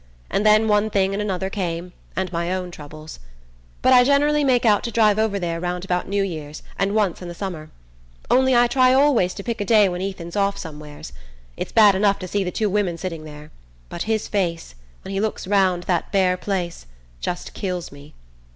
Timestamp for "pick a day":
9.43-9.87